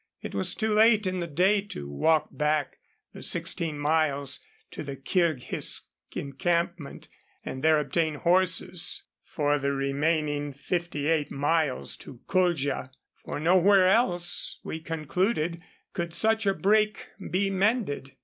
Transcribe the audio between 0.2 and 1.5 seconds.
was too late in the